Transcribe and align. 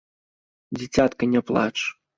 Дзіцятка, 0.79 1.23
ня 1.37 1.47
плач! 1.53 1.77